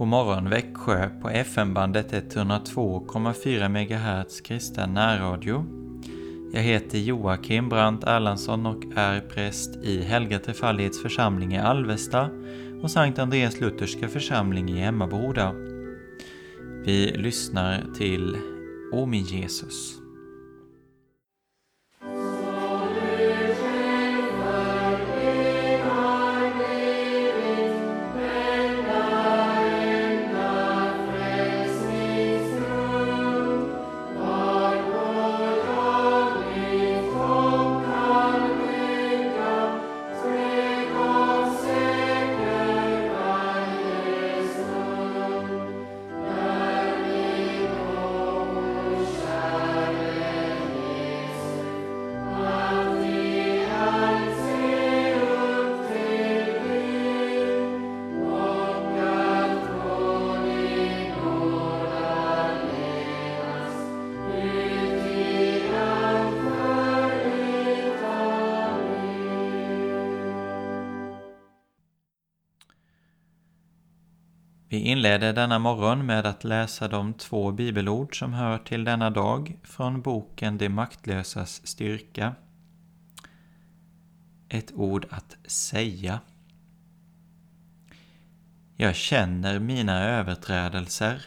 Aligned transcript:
God 0.00 0.08
morgon 0.08 0.50
Växjö 0.50 1.08
på 1.22 1.30
FM-bandet 1.30 2.12
102,4 2.12 3.68
MHz 3.68 4.40
kristen 4.40 4.94
närradio. 4.94 5.64
Jag 6.52 6.60
heter 6.60 6.98
Joakim 6.98 7.68
Brandt 7.68 8.04
Erlandsson 8.04 8.66
och 8.66 8.84
är 8.96 9.20
präst 9.20 9.76
i 9.76 10.02
Helga 10.02 10.38
Trefaldighets 10.38 11.02
församling 11.02 11.54
i 11.54 11.58
Alvesta 11.58 12.30
och 12.82 12.90
Sankt 12.90 13.18
Andreas 13.18 13.60
Lutherska 13.60 14.08
församling 14.08 14.70
i 14.70 14.82
Emmaboda. 14.82 15.52
Vi 16.84 17.12
lyssnar 17.16 17.84
till 17.96 18.36
O 18.92 19.06
min 19.06 19.24
Jesus. 19.24 19.99
Inleder 75.00 75.32
denna 75.32 75.58
morgon 75.58 76.06
med 76.06 76.26
att 76.26 76.44
läsa 76.44 76.88
de 76.88 77.14
två 77.14 77.52
bibelord 77.52 78.18
som 78.18 78.32
hör 78.32 78.58
till 78.58 78.84
denna 78.84 79.10
dag 79.10 79.56
från 79.62 80.02
boken 80.02 80.58
De 80.58 80.68
maktlösas 80.68 81.66
styrka. 81.66 82.34
Ett 84.48 84.72
ord 84.72 85.06
att 85.10 85.36
säga. 85.46 86.20
Jag 88.76 88.94
känner 88.94 89.58
mina 89.58 90.04
överträdelser 90.04 91.22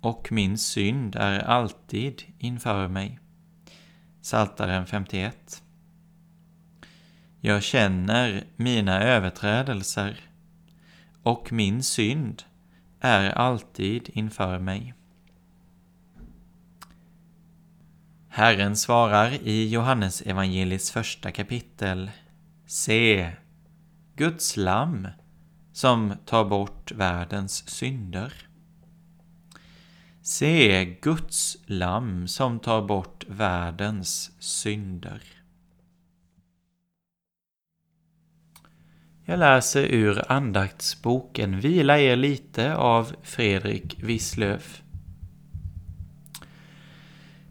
och 0.00 0.32
min 0.32 0.58
synd 0.58 1.16
är 1.16 1.40
alltid 1.40 2.22
inför 2.38 2.88
mig. 2.88 3.18
Saltaren 4.20 4.86
51 4.86 5.62
Jag 7.40 7.62
känner 7.62 8.44
mina 8.56 9.02
överträdelser 9.02 10.27
och 11.28 11.52
min 11.52 11.82
synd 11.82 12.42
är 13.00 13.30
alltid 13.30 14.10
inför 14.12 14.58
mig. 14.58 14.94
Herren 18.28 18.76
svarar 18.76 19.30
i 19.32 19.68
Johannes 19.68 20.20
evangeliets 20.20 20.90
första 20.90 21.30
kapitel. 21.30 22.10
Se, 22.66 23.32
Guds 24.16 24.56
lamm 24.56 25.08
som 25.72 26.14
tar 26.26 26.44
bort 26.44 26.92
världens 26.92 27.68
synder. 27.68 28.32
Se, 30.22 30.84
Guds 30.84 31.56
lamm 31.66 32.28
som 32.28 32.58
tar 32.58 32.82
bort 32.82 33.24
världens 33.28 34.30
synder. 34.38 35.22
Jag 39.30 39.38
läser 39.38 39.82
ur 39.82 40.32
andaktsboken 40.32 41.60
Vila 41.60 41.98
er 41.98 42.16
lite 42.16 42.76
av 42.76 43.12
Fredrik 43.22 44.02
Wisslöf. 44.02 44.82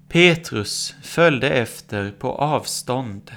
Petrus 0.10 0.96
följde 1.02 1.50
efter 1.50 2.12
på 2.12 2.32
avstånd. 2.32 3.32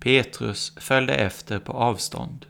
Petrus 0.00 0.72
följde 0.76 1.14
efter 1.14 1.58
på 1.58 1.72
avstånd. 1.72 2.46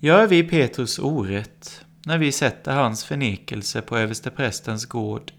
Gör 0.00 0.26
vi 0.26 0.42
Petrus 0.42 0.98
orätt 0.98 1.84
när 2.06 2.18
vi 2.18 2.32
sätter 2.32 2.74
hans 2.74 3.04
förnekelse 3.04 3.82
på 3.82 3.98
översteprästens 3.98 4.86
gård 4.86 5.32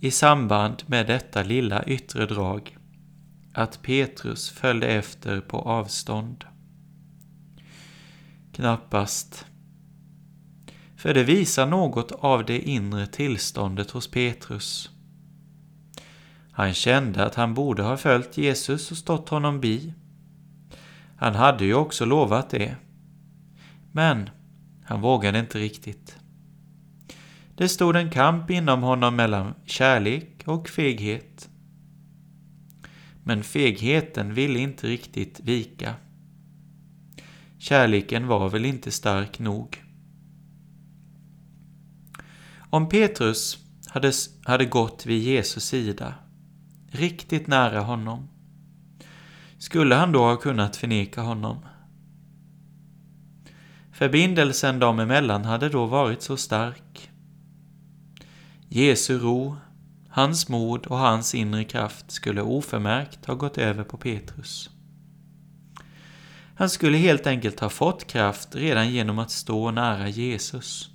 i 0.00 0.10
samband 0.10 0.82
med 0.86 1.06
detta 1.06 1.42
lilla 1.42 1.84
yttre 1.84 2.26
drag? 2.26 2.79
Att 3.52 3.82
Petrus 3.82 4.50
följde 4.50 4.86
efter 4.86 5.40
på 5.40 5.58
avstånd. 5.58 6.44
Knappast. 8.52 9.46
För 10.96 11.14
det 11.14 11.24
visar 11.24 11.66
något 11.66 12.12
av 12.12 12.44
det 12.44 12.60
inre 12.60 13.06
tillståndet 13.06 13.90
hos 13.90 14.10
Petrus. 14.10 14.90
Han 16.52 16.74
kände 16.74 17.24
att 17.26 17.34
han 17.34 17.54
borde 17.54 17.82
ha 17.82 17.96
följt 17.96 18.38
Jesus 18.38 18.90
och 18.90 18.96
stått 18.96 19.28
honom 19.28 19.60
bi. 19.60 19.94
Han 21.16 21.34
hade 21.34 21.64
ju 21.64 21.74
också 21.74 22.04
lovat 22.04 22.50
det. 22.50 22.76
Men 23.92 24.30
han 24.84 25.00
vågade 25.00 25.38
inte 25.38 25.58
riktigt. 25.58 26.16
Det 27.56 27.68
stod 27.68 27.96
en 27.96 28.10
kamp 28.10 28.50
inom 28.50 28.82
honom 28.82 29.16
mellan 29.16 29.54
kärlek 29.66 30.42
och 30.44 30.68
feghet. 30.68 31.48
Men 33.30 33.42
fegheten 33.42 34.34
ville 34.34 34.58
inte 34.58 34.86
riktigt 34.86 35.40
vika. 35.40 35.94
Kärleken 37.58 38.26
var 38.26 38.48
väl 38.48 38.64
inte 38.64 38.90
stark 38.90 39.38
nog. 39.38 39.84
Om 42.70 42.88
Petrus 42.88 43.58
hade, 43.86 44.12
hade 44.44 44.64
gått 44.64 45.06
vid 45.06 45.22
Jesus 45.22 45.64
sida, 45.64 46.14
riktigt 46.88 47.46
nära 47.46 47.80
honom, 47.80 48.28
skulle 49.58 49.94
han 49.94 50.12
då 50.12 50.18
ha 50.18 50.36
kunnat 50.36 50.76
förneka 50.76 51.20
honom? 51.20 51.58
Förbindelsen 53.92 54.78
dem 54.78 54.98
emellan 54.98 55.44
hade 55.44 55.68
då 55.68 55.86
varit 55.86 56.22
så 56.22 56.36
stark. 56.36 57.10
Jesu 58.68 59.18
ro 59.18 59.56
Hans 60.10 60.48
mod 60.48 60.86
och 60.86 60.98
hans 60.98 61.34
inre 61.34 61.64
kraft 61.64 62.10
skulle 62.10 62.42
oförmärkt 62.42 63.26
ha 63.26 63.34
gått 63.34 63.58
över 63.58 63.84
på 63.84 63.96
Petrus. 63.96 64.70
Han 66.54 66.70
skulle 66.70 66.98
helt 66.98 67.26
enkelt 67.26 67.60
ha 67.60 67.68
fått 67.68 68.06
kraft 68.06 68.54
redan 68.54 68.90
genom 68.90 69.18
att 69.18 69.30
stå 69.30 69.70
nära 69.70 70.08
Jesus. 70.08 70.90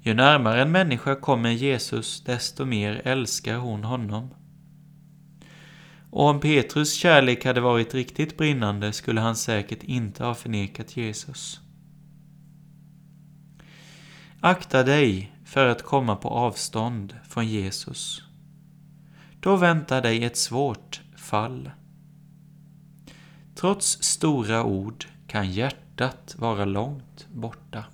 Ju 0.00 0.14
närmare 0.14 0.62
en 0.62 0.72
människa 0.72 1.14
kommer 1.14 1.50
Jesus, 1.50 2.24
desto 2.24 2.64
mer 2.64 3.02
älskar 3.04 3.56
hon 3.56 3.84
honom. 3.84 4.34
Och 6.10 6.28
om 6.28 6.40
Petrus 6.40 6.94
kärlek 6.94 7.44
hade 7.44 7.60
varit 7.60 7.94
riktigt 7.94 8.36
brinnande 8.36 8.92
skulle 8.92 9.20
han 9.20 9.36
säkert 9.36 9.82
inte 9.82 10.24
ha 10.24 10.34
förnekat 10.34 10.96
Jesus. 10.96 11.60
Akta 14.40 14.82
dig 14.82 15.33
för 15.54 15.66
att 15.66 15.82
komma 15.82 16.16
på 16.16 16.28
avstånd 16.28 17.16
från 17.28 17.46
Jesus. 17.46 18.22
Då 19.40 19.56
väntar 19.56 20.02
dig 20.02 20.24
ett 20.24 20.36
svårt 20.36 21.02
fall. 21.16 21.70
Trots 23.54 24.02
stora 24.02 24.64
ord 24.64 25.04
kan 25.26 25.50
hjärtat 25.50 26.34
vara 26.38 26.64
långt 26.64 27.26
borta. 27.32 27.84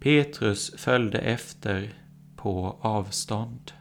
Petrus 0.00 0.74
följde 0.76 1.18
efter 1.18 1.94
på 2.36 2.76
avstånd. 2.80 3.72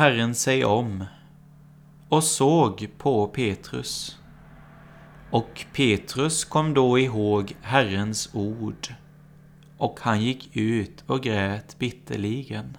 Herren 0.00 0.34
sig 0.34 0.64
om 0.64 1.04
och 2.08 2.24
såg 2.24 2.88
på 2.98 3.26
Petrus. 3.26 4.18
Och 5.30 5.66
Petrus 5.72 6.44
kom 6.44 6.74
då 6.74 6.98
ihåg 6.98 7.56
Herrens 7.62 8.34
ord, 8.34 8.94
och 9.78 10.00
han 10.00 10.22
gick 10.22 10.56
ut 10.56 11.04
och 11.06 11.22
grät 11.22 11.78
bitterligen. 11.78 12.78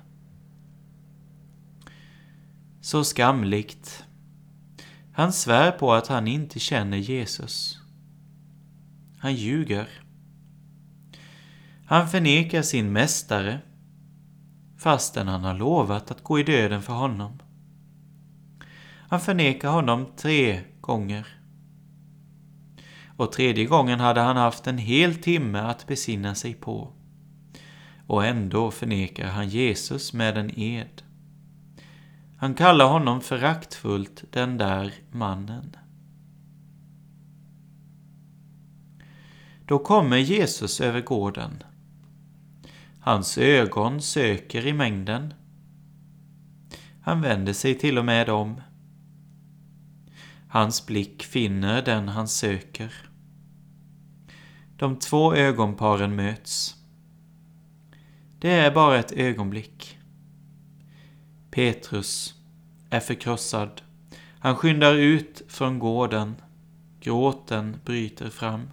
Så 2.82 3.04
skamligt. 3.04 4.04
Han 5.14 5.34
svär 5.34 5.72
på 5.72 5.94
att 5.94 6.08
han 6.08 6.28
inte 6.28 6.60
känner 6.60 6.98
Jesus. 6.98 7.80
Han 9.20 9.36
ljuger. 9.36 9.90
Han 11.86 12.10
förnekar 12.10 12.62
sin 12.62 12.92
mästare 12.92 13.60
fastän 14.82 15.28
han 15.28 15.44
har 15.44 15.54
lovat 15.54 16.12
att 16.12 16.24
gå 16.24 16.40
i 16.40 16.44
döden 16.44 16.82
för 16.82 16.94
honom. 16.94 17.40
Han 19.10 19.20
förnekar 19.20 19.70
honom 19.70 20.06
tre 20.18 20.62
gånger. 20.82 21.28
Och 23.18 23.32
tredje 23.32 23.66
gången 23.66 24.00
hade 24.00 24.22
han 24.22 24.38
haft 24.38 24.68
en 24.68 24.78
hel 24.78 25.16
timme 25.16 25.60
att 25.60 25.88
besinna 25.88 26.36
sig 26.36 26.54
på. 26.54 26.92
Och 28.08 28.26
ändå 28.26 28.72
förnekar 28.72 29.28
han 29.28 29.50
Jesus 29.50 30.14
med 30.14 30.38
en 30.38 30.60
ed. 30.60 31.02
Han 32.38 32.54
kallar 32.54 32.86
honom 32.86 33.22
föraktfullt 33.22 34.24
den 34.32 34.58
där 34.58 34.94
mannen. 35.12 35.76
Då 39.66 39.80
kommer 39.80 40.18
Jesus 40.18 40.82
över 40.82 41.02
gården. 41.02 41.64
Hans 43.04 43.38
ögon 43.38 44.02
söker 44.02 44.68
i 44.68 44.74
mängden. 44.74 45.34
Han 47.02 47.22
vänder 47.22 47.54
sig 47.54 47.78
till 47.78 47.98
och 47.98 48.06
med 48.06 48.30
om. 48.30 48.62
Hans 50.48 50.86
blick 50.86 51.24
finner 51.24 51.82
den 51.82 52.08
han 52.08 52.28
söker. 52.28 52.94
De 54.78 55.00
två 55.00 55.36
ögonparen 55.36 56.16
möts. 56.16 56.76
Det 58.40 58.52
är 58.52 58.72
bara 58.72 59.00
ett 59.00 59.12
ögonblick. 59.12 59.98
Petrus 61.52 62.36
är 62.90 63.00
förkrossad. 63.00 63.82
Han 64.40 64.56
skyndar 64.56 64.94
ut 64.94 65.42
från 65.48 65.80
gården. 65.80 66.36
Gråten 67.00 67.78
bryter 67.86 68.30
fram. 68.30 68.68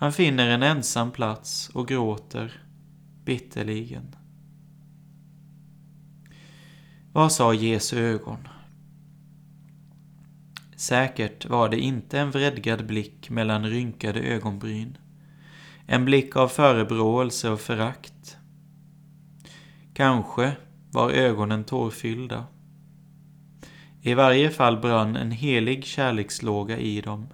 Han 0.00 0.12
finner 0.12 0.48
en 0.48 0.62
ensam 0.62 1.10
plats 1.10 1.68
och 1.68 1.88
gråter 1.88 2.62
bitterligen. 3.24 4.16
Vad 7.12 7.32
sa 7.32 7.54
Jesu 7.54 7.98
ögon? 7.98 8.48
Säkert 10.76 11.46
var 11.46 11.68
det 11.68 11.80
inte 11.80 12.18
en 12.18 12.30
vredgad 12.30 12.86
blick 12.86 13.30
mellan 13.30 13.66
rynkade 13.66 14.20
ögonbryn. 14.20 14.98
En 15.86 16.04
blick 16.04 16.36
av 16.36 16.48
förebråelse 16.48 17.50
och 17.50 17.60
förakt. 17.60 18.36
Kanske 19.94 20.56
var 20.90 21.10
ögonen 21.10 21.64
tårfyllda. 21.64 22.46
I 24.02 24.14
varje 24.14 24.50
fall 24.50 24.80
brann 24.80 25.16
en 25.16 25.30
helig 25.30 25.84
kärlekslåga 25.84 26.78
i 26.78 27.00
dem. 27.00 27.26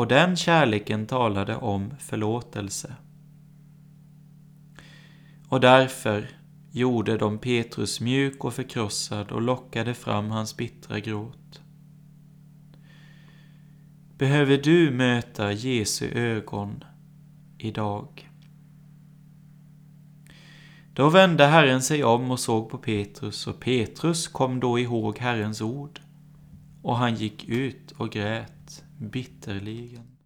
Och 0.00 0.08
den 0.08 0.36
kärleken 0.36 1.06
talade 1.06 1.56
om 1.56 1.94
förlåtelse. 1.98 2.94
Och 5.48 5.60
därför 5.60 6.30
gjorde 6.72 7.16
de 7.16 7.38
Petrus 7.38 8.00
mjuk 8.00 8.44
och 8.44 8.54
förkrossad 8.54 9.32
och 9.32 9.42
lockade 9.42 9.94
fram 9.94 10.30
hans 10.30 10.56
bittra 10.56 11.00
gråt. 11.00 11.60
Behöver 14.18 14.58
du 14.58 14.90
möta 14.90 15.52
Jesu 15.52 16.08
ögon 16.08 16.84
idag? 17.58 18.30
Då 20.94 21.08
vände 21.08 21.46
Herren 21.46 21.82
sig 21.82 22.04
om 22.04 22.30
och 22.30 22.40
såg 22.40 22.70
på 22.70 22.78
Petrus, 22.78 23.46
och 23.46 23.60
Petrus 23.60 24.28
kom 24.28 24.60
då 24.60 24.78
ihåg 24.78 25.18
Herrens 25.18 25.60
ord, 25.60 26.00
och 26.82 26.96
han 26.96 27.14
gick 27.14 27.48
ut 27.48 27.92
och 27.92 28.10
grät 28.10 28.84
bitterligen. 28.98 30.19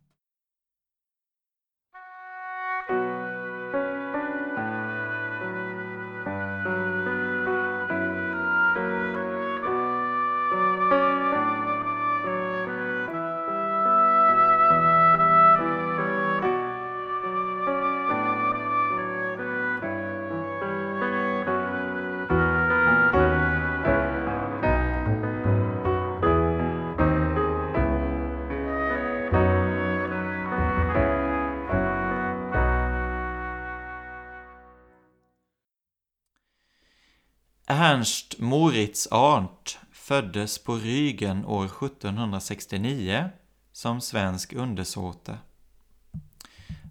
Fritz 38.95 39.09
Arndt 39.11 39.79
föddes 39.93 40.59
på 40.59 40.77
Rygen 40.77 41.45
år 41.45 41.65
1769 41.65 43.31
som 43.73 44.01
svensk 44.01 44.53
undersåte. 44.53 45.39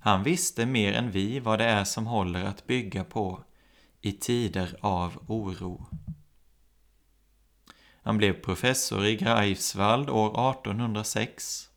Han 0.02 0.24
visste 0.24 0.66
mer 0.66 0.94
än 0.94 1.12
vi 1.12 1.40
vad 1.40 1.60
det 1.60 1.66
är 1.66 1.84
som 1.84 2.08
håller 2.08 2.44
att 2.46 2.68
bygga 2.68 3.04
på 3.04 3.44
i 4.02 4.12
tider 4.12 4.78
av 4.82 5.24
oro. 5.28 5.86
Han 8.02 8.18
blev 8.18 8.34
professor 8.34 9.06
i 9.06 9.16
Greifswald 9.16 10.10
år 10.10 10.52
1806 10.52 11.70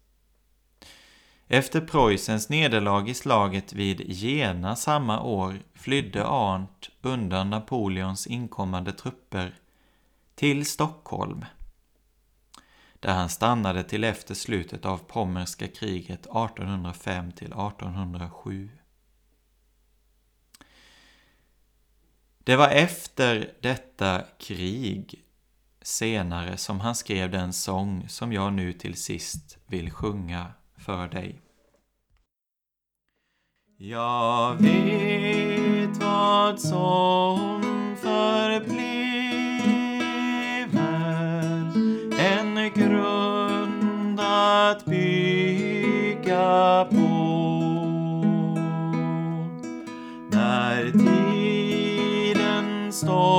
efter 1.49 1.80
Preussens 1.80 2.49
nederlag 2.49 3.09
i 3.09 3.14
slaget 3.14 3.73
vid 3.73 4.00
Jena 4.00 4.76
samma 4.76 5.23
år 5.23 5.62
flydde 5.75 6.26
Arndt 6.26 6.90
undan 7.02 7.50
Napoleons 7.50 8.26
inkommande 8.26 8.92
trupper 8.92 9.54
till 10.37 10.66
Stockholm, 10.66 11.45
där 13.00 13.14
han 13.14 13.28
stannade 13.28 13.85
till 13.85 14.05
efter 14.05 14.35
slutet 14.35 14.85
av 14.85 14.99
Pommerska 14.99 15.69
kriget 15.69 16.21
1805 16.21 17.33
till 17.33 17.47
1807. 17.47 18.71
Det 22.38 22.57
var 22.57 22.69
efter 22.69 23.52
detta 23.61 24.23
krig 24.38 25.25
senare 25.83 26.57
som 26.57 26.81
han 26.81 26.95
skrev 26.95 27.31
den 27.31 27.52
sång 27.52 28.09
som 28.09 28.33
jag 28.33 28.52
nu 28.52 28.73
till 28.73 28.97
sist 28.97 29.59
vill 29.66 29.90
sjunga 29.90 30.52
för 30.76 31.09
dig. 31.09 31.43
Jag 33.78 34.55
vet 34.55 35.97
vad 35.97 36.61
som 36.61 37.75
tiden 53.00 53.09
stormar 53.09 53.36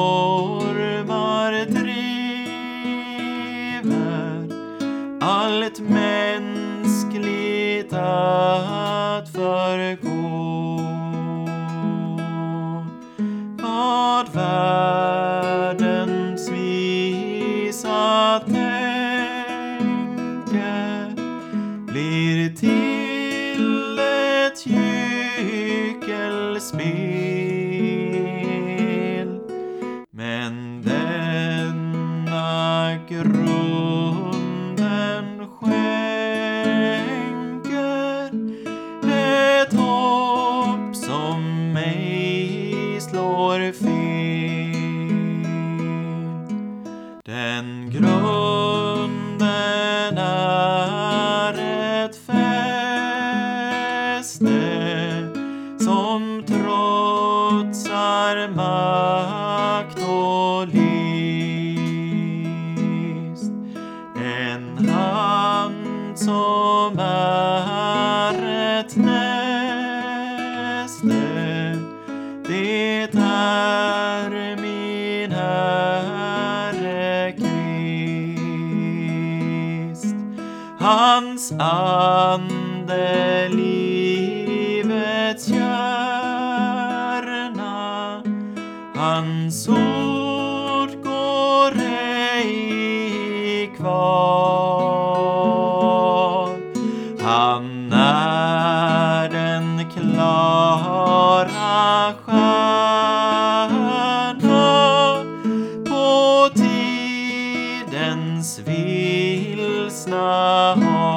världens 107.98 108.60
vilsna 108.60 110.18
hav. 110.76 111.17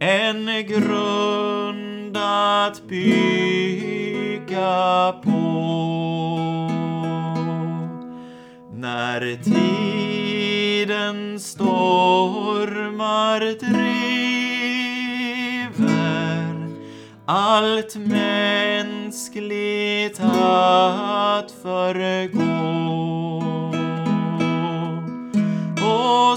en 0.00 0.66
grund 0.66 2.16
att 2.16 2.82
bygga 2.88 4.64
på. 5.24 5.30
När 8.74 9.36
tiden 9.44 11.40
stormar 11.40 13.40
driver 13.40 13.52
allt 17.26 17.96
mänskligt 17.96 18.60
att 20.20 21.50
förgå. 21.62 22.41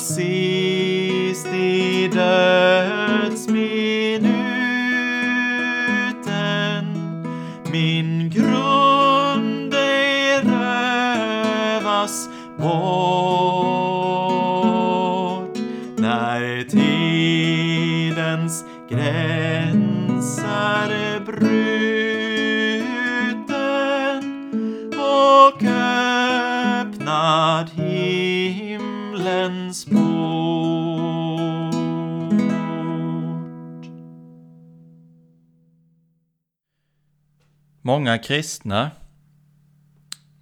Sist 0.06 1.48
i 1.48 2.08
dödsminuten 2.14 3.26
min 7.72 8.30
grund 8.30 9.74
ej 9.74 10.42
rövas 10.44 12.30
bort. 12.58 13.86
När 15.98 16.64
tidens 16.70 18.66
gräns 18.90 19.45
Många 37.96 38.18
kristna 38.18 38.92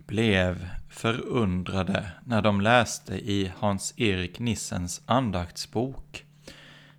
blev 0.08 0.70
förundrade 0.90 2.12
när 2.26 2.42
de 2.42 2.62
läste 2.62 3.16
i 3.16 3.52
Hans-Erik 3.58 4.40
Nissens 4.40 5.02
andaktsbok 5.06 6.26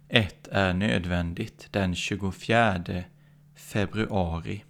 Ett 0.09 0.49
är 0.49 0.75
nödvändigt 0.75 1.69
den 1.71 1.95
24 1.95 2.85
februari 3.55 4.65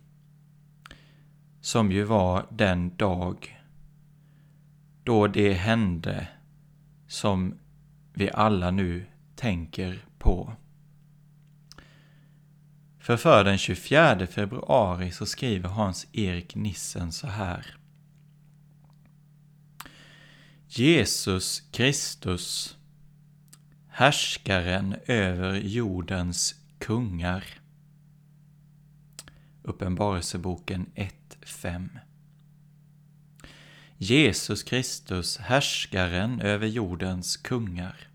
som 1.60 1.92
ju 1.92 2.04
var 2.04 2.46
den 2.50 2.96
dag 2.96 3.60
då 5.02 5.26
det 5.26 5.52
hände 5.52 6.28
som 7.06 7.58
vi 8.14 8.30
alla 8.30 8.70
nu 8.70 9.06
tänker 9.36 10.04
på. 10.18 10.52
För 13.04 13.16
för 13.16 13.44
den 13.44 13.58
24 13.58 14.26
februari 14.26 15.10
så 15.10 15.26
skriver 15.26 15.68
Hans-Erik 15.68 16.54
Nissen 16.54 17.12
så 17.12 17.26
här. 17.26 17.76
Jesus 20.68 21.62
Kristus, 21.70 22.76
härskaren 23.88 24.96
över 25.06 25.54
jordens 25.54 26.54
kungar. 26.78 27.44
Uppenbarelseboken 29.62 30.86
1.5 30.94 31.88
Jesus 33.98 34.62
Kristus, 34.62 35.38
härskaren 35.38 36.40
över 36.40 36.66
jordens 36.66 37.36
kungar. 37.36 38.13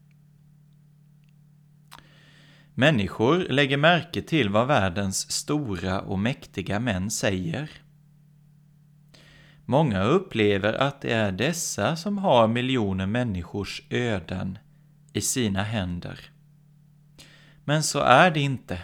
Människor 2.80 3.38
lägger 3.38 3.78
märke 3.78 4.22
till 4.22 4.50
vad 4.50 4.68
världens 4.68 5.32
stora 5.32 6.02
och 6.02 6.20
mäktiga 6.20 6.80
män 6.80 7.12
säger. 7.12 7.70
Många 9.66 10.04
upplever 10.04 10.74
att 10.74 11.02
det 11.02 11.14
är 11.14 11.32
dessa 11.32 11.96
som 11.96 12.18
har 12.18 12.48
miljoner 12.48 13.06
människors 13.06 13.82
öden 13.90 14.58
i 15.14 15.22
sina 15.22 15.64
händer. 15.64 16.20
Men 17.66 17.84
så 17.84 18.00
är 18.00 18.32
det 18.32 18.40
inte. 18.40 18.82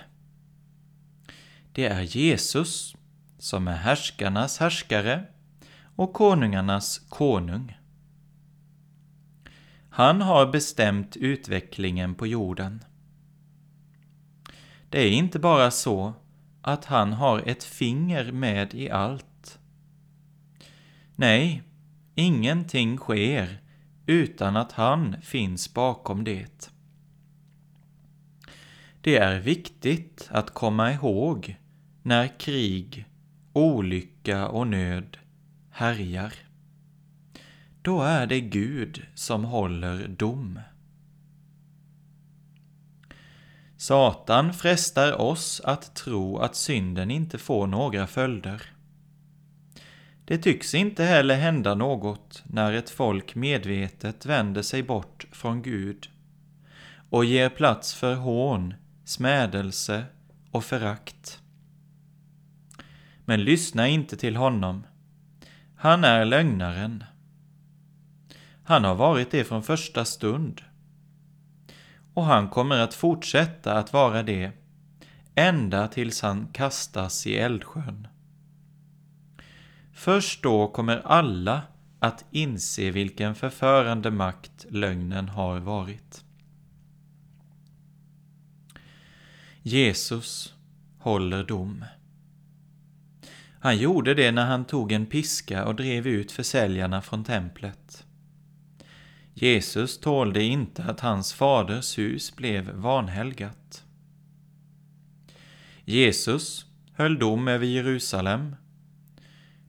Det 1.72 1.86
är 1.86 2.02
Jesus 2.02 2.96
som 3.40 3.68
är 3.68 3.76
härskarnas 3.76 4.58
härskare 4.58 5.24
och 5.96 6.14
konungarnas 6.14 7.00
konung. 7.10 7.78
Han 9.90 10.22
har 10.22 10.46
bestämt 10.46 11.16
utvecklingen 11.16 12.16
på 12.16 12.28
jorden. 12.28 12.84
Det 14.96 15.02
är 15.02 15.12
inte 15.12 15.40
bara 15.40 15.72
så 15.72 16.14
att 16.62 16.86
han 16.86 17.14
har 17.14 17.40
ett 17.46 17.64
finger 17.64 18.32
med 18.32 18.74
i 18.74 18.90
allt. 18.90 19.60
Nej, 21.16 21.64
ingenting 22.16 22.98
sker 22.98 23.62
utan 24.06 24.58
att 24.58 24.72
han 24.72 25.16
finns 25.22 25.74
bakom 25.74 26.24
det. 26.24 26.72
Det 29.02 29.18
är 29.18 29.40
viktigt 29.40 30.28
att 30.32 30.54
komma 30.54 30.92
ihåg 30.92 31.56
när 32.04 32.40
krig, 32.40 33.06
olycka 33.54 34.48
och 34.48 34.68
nöd 34.68 35.18
härjar. 35.72 36.34
Då 37.82 38.02
är 38.02 38.28
det 38.28 38.42
Gud 38.42 39.06
som 39.16 39.44
håller 39.46 40.08
dom. 40.08 40.60
Satan 43.86 44.54
frestar 44.54 45.22
oss 45.22 45.62
att 45.64 45.96
tro 45.96 46.38
att 46.38 46.56
synden 46.56 47.12
inte 47.12 47.38
får 47.38 47.68
några 47.68 48.08
följder. 48.08 48.62
Det 50.26 50.38
tycks 50.38 50.76
inte 50.76 51.04
heller 51.04 51.36
hända 51.36 51.76
något 51.76 52.44
när 52.46 52.74
ett 52.74 52.90
folk 52.90 53.36
medvetet 53.36 54.26
vänder 54.26 54.62
sig 54.62 54.84
bort 54.84 55.26
från 55.32 55.62
Gud 55.62 56.10
och 57.10 57.26
ger 57.26 57.50
plats 57.50 57.94
för 57.94 58.16
hån, 58.16 58.74
smädelse 59.04 60.04
och 60.52 60.64
förakt. 60.64 61.40
Men 63.26 63.44
lyssna 63.44 63.88
inte 63.88 64.18
till 64.18 64.36
honom. 64.36 64.84
Han 65.76 66.04
är 66.04 66.26
lögnaren. 66.26 67.04
Han 68.64 68.84
har 68.84 68.96
varit 68.96 69.32
det 69.32 69.44
från 69.44 69.64
första 69.64 70.06
stund. 70.06 70.62
Och 72.16 72.26
han 72.26 72.50
kommer 72.50 72.78
att 72.80 72.94
fortsätta 72.94 73.74
att 73.74 73.94
vara 73.94 74.24
det 74.24 74.52
ända 75.36 75.88
tills 75.88 76.22
han 76.22 76.48
kastas 76.54 77.28
i 77.28 77.36
eldsjön. 77.36 78.08
Först 79.94 80.44
då 80.44 80.68
kommer 80.68 81.02
alla 81.06 81.62
att 82.00 82.26
inse 82.32 82.92
vilken 82.92 83.36
förförande 83.36 84.12
makt 84.12 84.66
lögnen 84.70 85.30
har 85.30 85.60
varit. 85.60 86.24
Jesus 89.62 90.54
håller 91.00 91.44
dom. 91.44 91.86
Han 93.60 93.78
gjorde 93.78 94.14
det 94.14 94.32
när 94.32 94.46
han 94.46 94.66
tog 94.66 94.92
en 94.92 95.06
piska 95.06 95.66
och 95.66 95.76
drev 95.76 96.08
ut 96.08 96.32
försäljarna 96.32 97.02
från 97.02 97.24
templet. 97.24 98.05
Jesus 99.38 100.00
tålde 100.00 100.44
inte 100.44 100.84
att 100.84 101.00
hans 101.00 101.34
faders 101.34 101.98
hus 101.98 102.36
blev 102.36 102.72
vanhelgat. 102.72 103.84
Jesus 105.86 106.66
höll 106.94 107.20
dom 107.20 107.48
över 107.48 107.66
Jerusalem 107.66 108.56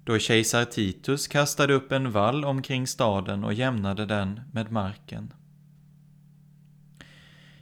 då 0.05 0.19
kejsar 0.19 0.65
Titus 0.65 1.29
kastade 1.29 1.75
upp 1.75 1.93
en 1.93 2.13
vall 2.13 2.45
omkring 2.45 2.87
staden 2.87 3.45
och 3.45 3.55
jämnade 3.55 4.07
den 4.07 4.41
med 4.53 4.73
marken. 4.73 5.33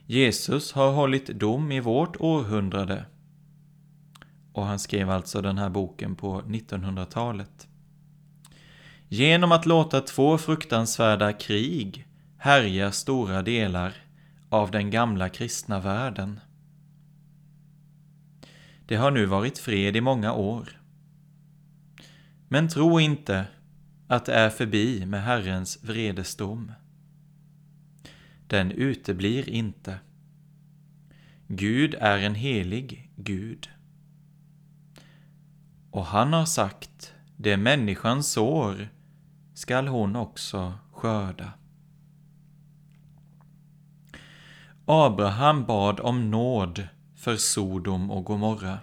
Jesus 0.05 0.71
har 0.71 0.91
hållit 0.91 1.27
dom 1.27 1.71
i 1.71 1.79
vårt 1.79 2.15
århundrade 2.19 3.05
och 4.53 4.65
han 4.65 4.79
skrev 4.79 5.09
alltså 5.09 5.41
den 5.41 5.57
här 5.57 5.69
boken 5.69 6.15
på 6.15 6.41
1900-talet. 6.41 7.67
Genom 9.17 9.51
att 9.51 9.65
låta 9.65 10.01
två 10.01 10.37
fruktansvärda 10.37 11.33
krig 11.33 12.07
härja 12.37 12.91
stora 12.91 13.41
delar 13.41 13.93
av 14.49 14.71
den 14.71 14.89
gamla 14.89 15.29
kristna 15.29 15.79
världen. 15.79 16.39
Det 18.85 18.95
har 18.95 19.11
nu 19.11 19.25
varit 19.25 19.57
fred 19.57 19.95
i 19.95 20.01
många 20.01 20.33
år. 20.33 20.81
Men 22.47 22.69
tro 22.69 22.99
inte 22.99 23.45
att 24.07 24.25
det 24.25 24.33
är 24.33 24.49
förbi 24.49 25.05
med 25.05 25.23
Herrens 25.23 25.83
vredesdom. 25.83 26.71
Den 28.47 28.71
uteblir 28.71 29.49
inte. 29.49 29.99
Gud 31.47 31.95
är 31.99 32.17
en 32.17 32.35
helig 32.35 33.11
Gud. 33.15 33.69
Och 35.91 36.05
han 36.05 36.33
har 36.33 36.45
sagt, 36.45 37.13
det 37.37 37.57
människan 37.57 38.23
sår 38.23 38.94
skall 39.55 39.87
hon 39.87 40.15
också 40.15 40.73
skörda. 40.91 41.51
Abraham 44.85 45.65
bad 45.65 45.99
om 45.99 46.31
nåd 46.31 46.87
för 47.15 47.35
Sodom 47.35 48.11
och 48.11 48.25
Gomorra. 48.25 48.79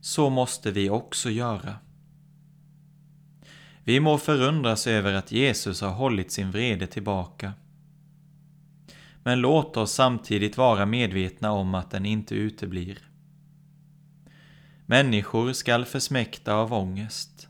Så 0.00 0.30
måste 0.30 0.70
vi 0.70 0.90
också 0.90 1.30
göra. 1.30 1.76
Vi 3.84 4.00
må 4.00 4.18
förundras 4.18 4.86
över 4.86 5.12
att 5.12 5.32
Jesus 5.32 5.80
har 5.80 5.90
hållit 5.90 6.32
sin 6.32 6.50
vrede 6.50 6.86
tillbaka. 6.86 7.52
Men 9.22 9.40
låt 9.40 9.76
oss 9.76 9.92
samtidigt 9.92 10.56
vara 10.56 10.86
medvetna 10.86 11.52
om 11.52 11.74
att 11.74 11.90
den 11.90 12.06
inte 12.06 12.34
uteblir. 12.34 12.98
Människor 14.86 15.52
skall 15.52 15.84
försmäkta 15.84 16.54
av 16.54 16.72
ångest. 16.72 17.48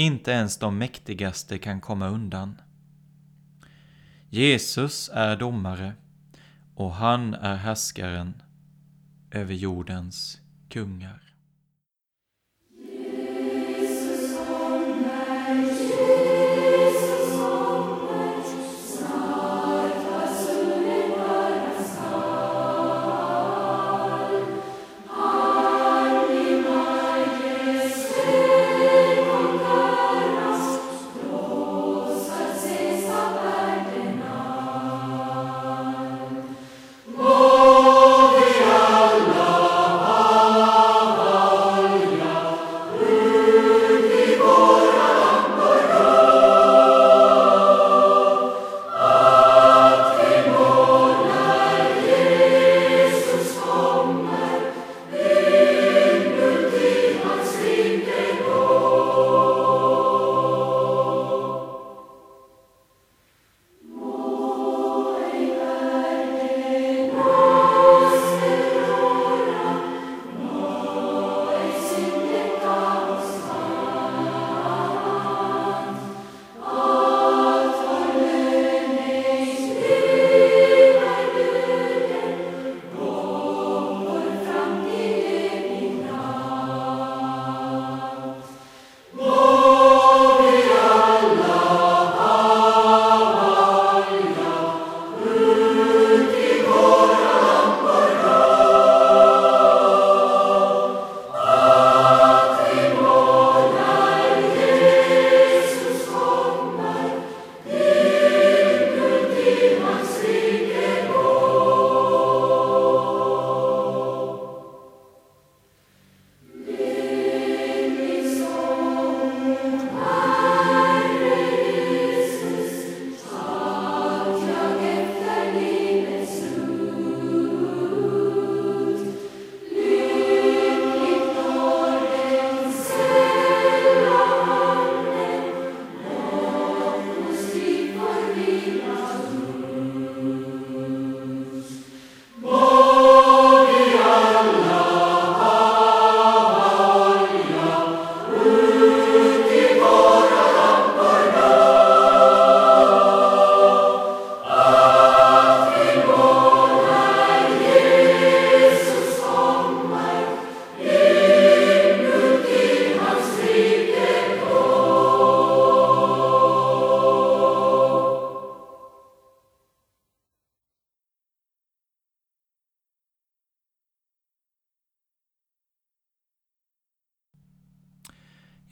Inte 0.00 0.30
ens 0.30 0.56
de 0.56 0.78
mäktigaste 0.78 1.58
kan 1.58 1.80
komma 1.80 2.08
undan. 2.08 2.60
Jesus 4.28 5.10
är 5.14 5.36
domare 5.36 5.92
och 6.74 6.94
han 6.94 7.34
är 7.34 7.56
härskaren 7.56 8.42
över 9.30 9.54
jordens 9.54 10.40
kungar. 10.68 11.29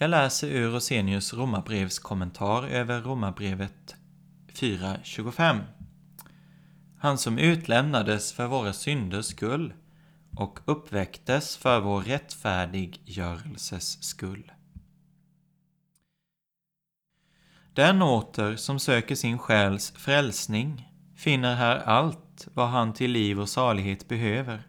Jag 0.01 0.11
läser 0.11 0.49
ur 0.49 0.71
Rosenius 0.71 1.35
romabrevskommentar 1.35 2.63
över 2.63 3.01
Romarbrevet 3.01 3.97
4.25. 4.53 5.61
Han 6.99 7.19
som 7.19 7.39
utlämnades 7.39 8.33
för 8.33 8.47
våra 8.47 8.73
synders 8.73 9.27
skull 9.27 9.73
och 10.37 10.59
uppväcktes 10.65 11.57
för 11.57 11.81
vår 11.81 12.01
rättfärdiggörelses 12.01 14.05
skull. 14.05 14.53
Den 17.75 18.03
åter 18.03 18.57
som 18.57 18.79
söker 18.79 19.15
sin 19.15 19.39
själs 19.39 19.91
frälsning 19.91 20.89
finner 21.17 21.55
här 21.55 21.77
allt 21.77 22.49
vad 22.55 22.69
han 22.69 22.93
till 22.93 23.11
liv 23.11 23.41
och 23.41 23.49
salighet 23.49 24.09
behöver. 24.09 24.63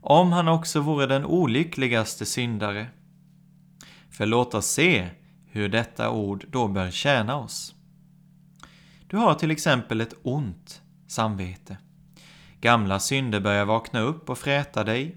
Om 0.00 0.32
han 0.32 0.48
också 0.48 0.80
vore 0.80 1.06
den 1.06 1.24
olyckligaste 1.24 2.26
syndare. 2.26 2.86
För 4.16 4.26
låt 4.26 4.54
oss 4.54 4.66
se 4.66 5.08
hur 5.46 5.68
detta 5.68 6.10
ord 6.10 6.46
då 6.50 6.68
bör 6.68 6.90
tjäna 6.90 7.36
oss. 7.36 7.74
Du 9.06 9.16
har 9.16 9.34
till 9.34 9.50
exempel 9.50 10.00
ett 10.00 10.14
ont 10.22 10.82
samvete. 11.06 11.78
Gamla 12.60 13.00
synder 13.00 13.40
börjar 13.40 13.64
vakna 13.64 14.00
upp 14.00 14.30
och 14.30 14.38
fräta 14.38 14.84
dig. 14.84 15.16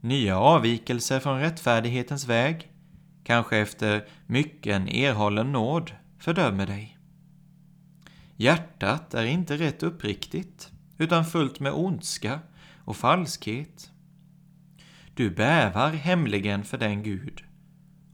Nya 0.00 0.38
avvikelser 0.38 1.20
från 1.20 1.40
rättfärdighetens 1.40 2.26
väg, 2.26 2.72
kanske 3.24 3.56
efter 3.56 4.08
mycken 4.26 4.88
erhållen 4.88 5.52
nåd, 5.52 5.92
fördömer 6.18 6.66
dig. 6.66 6.98
Hjärtat 8.36 9.14
är 9.14 9.24
inte 9.24 9.56
rätt 9.56 9.82
uppriktigt, 9.82 10.72
utan 10.98 11.24
fullt 11.24 11.60
med 11.60 11.72
ondska 11.72 12.40
och 12.84 12.96
falskhet. 12.96 13.90
Du 15.14 15.30
bävar 15.30 15.90
hemligen 15.90 16.64
för 16.64 16.78
den 16.78 17.02
Gud, 17.02 17.44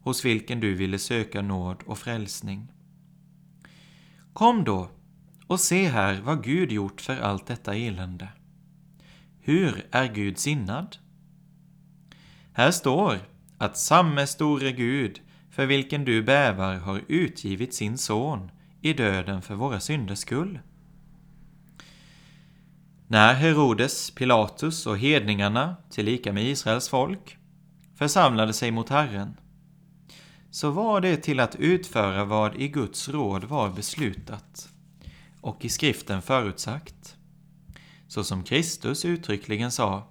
hos 0.07 0.25
vilken 0.25 0.61
du 0.61 0.75
ville 0.75 0.99
söka 0.99 1.43
nåd 1.43 1.83
och 1.87 1.99
frälsning. 1.99 2.73
Kom 4.33 4.65
då 4.65 4.91
och 5.47 5.61
se 5.61 5.89
här 5.89 6.21
vad 6.21 6.45
Gud 6.45 6.73
gjort 6.73 7.01
för 7.01 7.21
allt 7.21 7.47
detta 7.47 7.75
elände. 7.75 8.29
Hur 9.41 9.87
är 9.91 10.15
Gud 10.15 10.39
sinnad? 10.39 10.97
Här 12.53 12.71
står 12.71 13.19
att 13.59 13.79
samme 13.79 14.27
store 14.27 14.73
Gud, 14.73 15.21
för 15.51 15.67
vilken 15.67 16.05
du 16.05 16.23
bävar, 16.23 16.75
har 16.75 17.03
utgivit 17.09 17.75
sin 17.75 17.99
son 17.99 18.51
i 18.81 18.93
döden 18.93 19.43
för 19.43 19.55
våra 19.55 19.81
synders 19.81 20.19
skull. 20.19 20.59
När 23.09 23.35
Herodes, 23.35 24.11
Pilatus 24.11 24.87
och 24.87 24.99
hedningarna, 24.99 25.77
tillika 25.91 26.33
med 26.33 26.45
Israels 26.45 26.89
folk, 26.89 27.39
församlade 27.95 28.53
sig 28.53 28.71
mot 28.71 28.89
Herren, 28.89 29.37
så 30.57 30.71
var 30.71 31.01
det 31.01 31.17
till 31.17 31.41
att 31.41 31.57
utföra 31.57 32.25
vad 32.25 32.57
i 32.57 32.69
Guds 32.69 33.09
råd 33.09 33.45
var 33.45 33.71
beslutat 33.71 34.69
och 35.41 35.65
i 35.65 35.69
skriften 35.69 36.23
förutsagt. 36.23 37.17
Så 38.09 38.25
som 38.25 38.45
Kristus 38.45 39.05
uttryckligen 39.05 39.73
sa, 39.73 40.09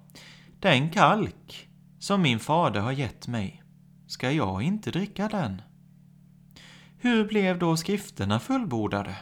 den 0.60 0.90
kalk 0.90 1.68
som 1.98 2.22
min 2.22 2.38
fader 2.38 2.80
har 2.80 2.92
gett 2.92 3.28
mig, 3.28 3.62
ska 4.06 4.32
jag 4.32 4.62
inte 4.62 4.90
dricka 4.90 5.28
den? 5.28 5.62
Hur 6.98 7.28
blev 7.28 7.58
då 7.58 7.76
skrifterna 7.76 8.40
fullbordade? 8.40 9.16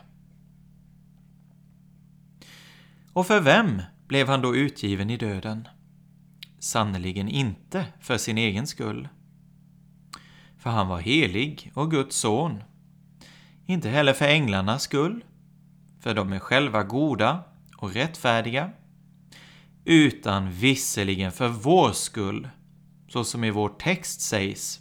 Och 3.12 3.26
för 3.26 3.40
vem 3.40 3.82
blev 4.06 4.28
han 4.28 4.42
då 4.42 4.56
utgiven 4.56 5.10
i 5.10 5.16
döden? 5.16 5.68
Sannerligen 6.58 7.28
inte 7.28 7.86
för 8.00 8.18
sin 8.18 8.38
egen 8.38 8.66
skull. 8.66 9.08
För 10.64 10.70
han 10.70 10.88
var 10.88 11.00
helig 11.00 11.72
och 11.74 11.90
Guds 11.90 12.16
son. 12.16 12.62
Inte 13.66 13.88
heller 13.88 14.12
för 14.12 14.24
änglarnas 14.24 14.82
skull, 14.82 15.24
för 16.00 16.14
de 16.14 16.32
är 16.32 16.38
själva 16.38 16.82
goda 16.82 17.44
och 17.76 17.94
rättfärdiga, 17.94 18.70
utan 19.84 20.50
visserligen 20.50 21.32
för 21.32 21.48
vår 21.48 21.92
skull, 21.92 22.48
så 23.08 23.24
som 23.24 23.44
i 23.44 23.50
vår 23.50 23.68
text 23.68 24.20
sägs. 24.20 24.80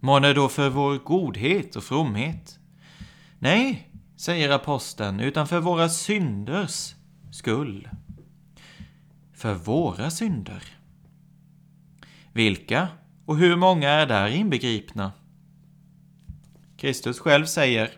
Månne 0.00 0.32
då 0.32 0.48
för 0.48 0.70
vår 0.70 0.98
godhet 0.98 1.76
och 1.76 1.84
fromhet? 1.84 2.58
Nej, 3.38 3.90
säger 4.16 4.50
aposteln, 4.50 5.20
utan 5.20 5.48
för 5.48 5.60
våra 5.60 5.88
synders 5.88 6.94
skull. 7.32 7.88
För 9.34 9.54
våra 9.54 10.10
synder. 10.10 10.62
Vilka 12.32 12.88
och 13.26 13.36
hur 13.36 13.56
många 13.56 13.90
är 13.90 14.06
där 14.06 14.28
inbegripna? 14.28 15.12
Kristus 16.76 17.18
själv 17.18 17.46
säger 17.46 17.90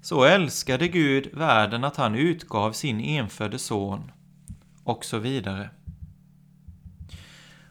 Så 0.00 0.24
älskade 0.24 0.88
Gud 0.88 1.30
världen 1.32 1.84
att 1.84 1.96
han 1.96 2.14
utgav 2.14 2.72
sin 2.72 3.00
enfödde 3.00 3.58
son 3.58 4.12
och 4.84 5.04
så 5.04 5.18
vidare. 5.18 5.70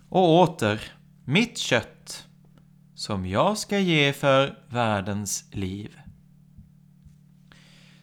Och 0.09 0.29
åter, 0.29 0.81
mitt 1.25 1.57
kött 1.57 2.27
som 2.95 3.25
jag 3.25 3.57
ska 3.57 3.79
ge 3.79 4.13
för 4.13 4.57
världens 4.69 5.45
liv. 5.51 5.99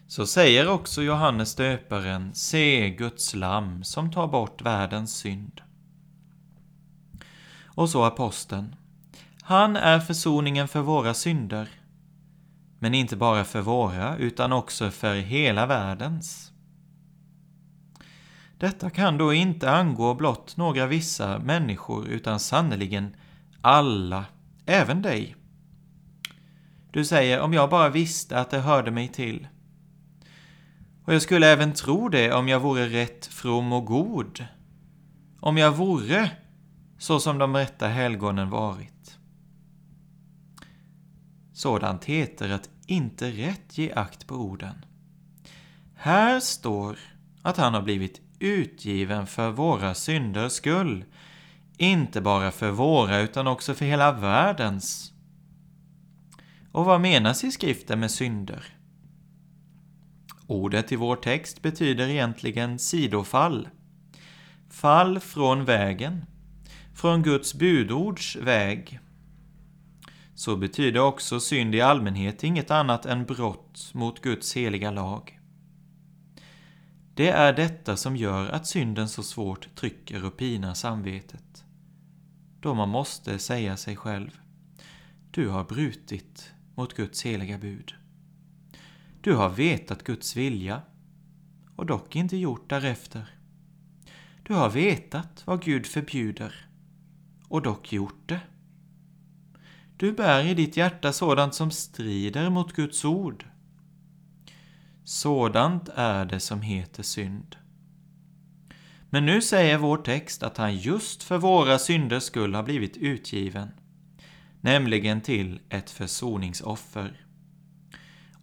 Så 0.07 0.27
säger 0.27 0.67
också 0.67 1.01
Johannes 1.01 1.55
döparen, 1.55 2.35
se 2.35 2.89
Guds 2.89 3.35
lam 3.35 3.83
som 3.83 4.11
tar 4.11 4.27
bort 4.27 4.61
världens 4.61 5.17
synd. 5.17 5.61
Och 7.77 7.89
så 7.89 8.03
aposteln. 8.03 8.75
Han 9.41 9.75
är 9.75 9.99
försoningen 9.99 10.67
för 10.67 10.81
våra 10.81 11.13
synder, 11.13 11.69
men 12.79 12.93
inte 12.93 13.15
bara 13.15 13.43
för 13.43 13.61
våra, 13.61 14.17
utan 14.17 14.53
också 14.53 14.91
för 14.91 15.15
hela 15.15 15.65
världens. 15.65 16.51
Detta 18.57 18.89
kan 18.89 19.17
då 19.17 19.33
inte 19.33 19.71
angå 19.71 20.13
blott 20.13 20.57
några 20.57 20.85
vissa 20.85 21.39
människor, 21.39 22.07
utan 22.07 22.39
sannerligen 22.39 23.15
alla, 23.61 24.25
även 24.65 25.01
dig. 25.01 25.35
Du 26.91 27.05
säger, 27.05 27.41
om 27.41 27.53
jag 27.53 27.69
bara 27.69 27.89
visste 27.89 28.39
att 28.39 28.49
det 28.49 28.59
hörde 28.59 28.91
mig 28.91 29.07
till. 29.07 29.47
Och 31.05 31.13
jag 31.13 31.21
skulle 31.21 31.47
även 31.47 31.73
tro 31.73 32.09
det 32.09 32.33
om 32.33 32.47
jag 32.47 32.59
vore 32.59 32.89
rätt 32.89 33.25
from 33.25 33.73
och 33.73 33.85
god. 33.85 34.45
Om 35.39 35.57
jag 35.57 35.71
vore 35.71 36.31
så 36.97 37.19
som 37.19 37.37
de 37.37 37.55
rätta 37.55 37.87
helgonen 37.87 38.49
varit. 38.49 39.17
Sådant 41.53 42.05
heter 42.05 42.49
att 42.49 42.69
inte 42.87 43.31
rätt 43.31 43.77
ge 43.77 43.91
akt 43.91 44.27
på 44.27 44.35
orden. 44.35 44.85
Här 45.95 46.39
står 46.39 46.99
att 47.41 47.57
han 47.57 47.73
har 47.73 47.81
blivit 47.81 48.21
utgiven 48.39 49.27
för 49.27 49.51
våra 49.51 49.93
synders 49.93 50.51
skull, 50.51 51.05
inte 51.77 52.21
bara 52.21 52.51
för 52.51 52.71
våra 52.71 53.19
utan 53.19 53.47
också 53.47 53.73
för 53.73 53.85
hela 53.85 54.11
världens. 54.11 55.13
Och 56.71 56.85
vad 56.85 57.01
menas 57.01 57.43
i 57.43 57.51
skriften 57.51 57.99
med 57.99 58.11
synder? 58.11 58.63
Ordet 60.47 60.91
i 60.91 60.95
vår 60.95 61.15
text 61.15 61.61
betyder 61.61 62.07
egentligen 62.07 62.79
sidofall. 62.79 63.67
Fall 64.69 65.19
från 65.19 65.65
vägen, 65.65 66.25
från 66.97 67.23
Guds 67.23 67.53
budords 67.53 68.35
väg. 68.35 68.99
Så 70.35 70.55
betyder 70.55 70.99
också 70.99 71.39
synd 71.39 71.75
i 71.75 71.81
allmänhet 71.81 72.43
inget 72.43 72.71
annat 72.71 73.05
än 73.05 73.25
brott 73.25 73.91
mot 73.93 74.21
Guds 74.21 74.55
heliga 74.55 74.91
lag. 74.91 75.39
Det 77.13 77.29
är 77.29 77.53
detta 77.53 77.97
som 77.97 78.15
gör 78.15 78.49
att 78.49 78.67
synden 78.67 79.09
så 79.09 79.23
svårt 79.23 79.75
trycker 79.75 80.25
och 80.25 80.37
pinar 80.37 80.73
samvetet. 80.73 81.65
Då 82.59 82.73
man 82.73 82.89
måste 82.89 83.39
säga 83.39 83.77
sig 83.77 83.95
själv, 83.95 84.39
du 85.31 85.49
har 85.49 85.63
brutit 85.63 86.51
mot 86.75 86.93
Guds 86.93 87.25
heliga 87.25 87.57
bud. 87.57 87.93
Du 89.21 89.35
har 89.35 89.49
vetat 89.49 90.03
Guds 90.03 90.35
vilja 90.35 90.81
och 91.75 91.85
dock 91.85 92.15
inte 92.15 92.37
gjort 92.37 92.69
därefter. 92.69 93.29
Du 94.43 94.53
har 94.53 94.69
vetat 94.69 95.43
vad 95.45 95.63
Gud 95.63 95.85
förbjuder 95.85 96.66
och 97.49 97.61
dock 97.61 97.93
gjort 97.93 98.21
det. 98.25 98.39
Du 99.97 100.11
bär 100.11 100.45
i 100.45 100.53
ditt 100.53 100.77
hjärta 100.77 101.13
sådant 101.13 101.55
som 101.55 101.71
strider 101.71 102.49
mot 102.49 102.73
Guds 102.73 103.05
ord. 103.05 103.45
Sådant 105.03 105.89
är 105.95 106.25
det 106.25 106.39
som 106.39 106.61
heter 106.61 107.03
synd. 107.03 107.55
Men 109.09 109.25
nu 109.25 109.41
säger 109.41 109.77
vår 109.77 109.97
text 109.97 110.43
att 110.43 110.57
han 110.57 110.75
just 110.75 111.23
för 111.23 111.37
våra 111.37 111.79
synders 111.79 112.23
skull 112.23 112.55
har 112.55 112.63
blivit 112.63 112.97
utgiven, 112.97 113.69
nämligen 114.61 115.21
till 115.21 115.59
ett 115.69 115.89
försoningsoffer 115.89 117.27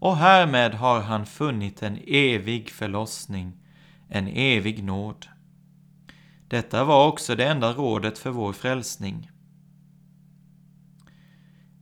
och 0.04 0.16
härmed 0.16 0.74
har 0.74 1.00
han 1.00 1.26
funnit 1.26 1.82
en 1.82 1.98
evig 2.06 2.70
förlossning, 2.70 3.52
en 4.08 4.28
evig 4.28 4.84
nåd. 4.84 5.26
Detta 6.48 6.84
var 6.84 7.08
också 7.08 7.34
det 7.34 7.46
enda 7.46 7.72
rådet 7.72 8.18
för 8.18 8.30
vår 8.30 8.52
frälsning. 8.52 9.30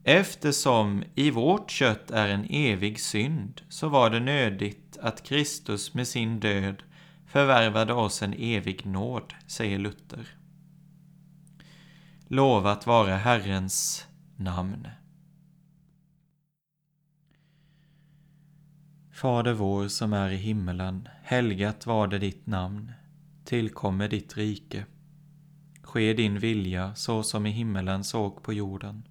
Eftersom 0.05 1.05
i 1.15 1.31
vårt 1.31 1.71
kött 1.71 2.11
är 2.11 2.29
en 2.29 2.47
evig 2.51 3.01
synd, 3.01 3.63
så 3.69 3.89
var 3.89 4.11
det 4.11 4.21
nödigt 4.21 4.99
att 5.01 5.23
Kristus 5.23 5.95
med 5.95 6.09
sin 6.09 6.41
död 6.41 6.83
förvärvade 7.27 7.93
oss 7.93 8.23
en 8.23 8.35
evig 8.39 8.87
nåd, 8.87 9.35
säger 9.47 9.79
Luther. 9.79 10.27
Lovat 12.27 12.87
vare 12.87 13.13
Herrens 13.13 14.07
namn. 14.37 14.89
Fader 19.13 19.53
vår 19.53 19.89
som 19.89 20.13
är 20.13 20.31
i 20.31 20.37
himmelen. 20.37 21.09
Helgat 21.23 21.87
var 21.87 22.07
det 22.07 22.19
ditt 22.19 22.47
namn. 22.47 22.93
Tillkommer 23.45 24.09
ditt 24.09 24.37
rike. 24.37 24.87
Ske 25.83 26.13
din 26.13 26.39
vilja 26.39 26.95
så 26.95 27.23
som 27.23 27.47
i 27.47 27.51
himmelen 27.51 28.05
såg 28.05 28.43
på 28.43 28.53
jorden. 28.53 29.09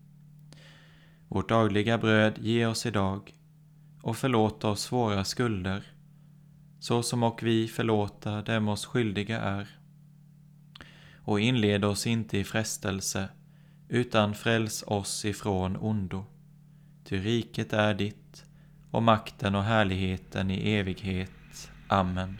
Vårt 1.27 1.49
dagliga 1.49 1.97
bröd 1.97 2.37
ge 2.37 2.65
oss 2.65 2.85
idag 2.85 3.33
och 4.01 4.17
förlåt 4.17 4.63
oss 4.63 4.91
våra 4.91 5.23
skulder 5.23 5.83
så 6.81 7.03
som 7.03 7.23
och 7.23 7.43
vi 7.43 7.67
förlåta 7.67 8.41
dem 8.41 8.67
oss 8.67 8.85
skyldiga 8.85 9.41
är. 9.41 9.67
Och 11.15 11.39
inled 11.39 11.85
oss 11.85 12.07
inte 12.07 12.37
i 12.37 12.43
frestelse 12.43 13.29
utan 13.89 14.35
fräls 14.35 14.83
oss 14.87 15.25
ifrån 15.25 15.77
ondo. 15.77 16.25
Ty 17.03 17.17
riket 17.19 17.73
är 17.73 17.93
ditt 17.93 18.45
och 18.91 19.03
makten 19.03 19.55
och 19.55 19.63
härligheten 19.63 20.51
i 20.51 20.71
evighet. 20.71 21.71
Amen. 21.87 22.37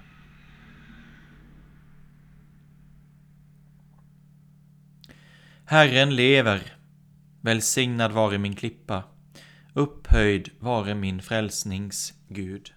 Herren 5.72 6.16
lever. 6.16 6.62
Välsignad 7.42 8.12
vare 8.12 8.38
min 8.38 8.56
klippa. 8.56 9.04
Upphöjd 9.74 10.50
vare 10.60 10.96
min 10.96 11.22
frälsnings 11.22 12.14
Gud. 12.30 12.70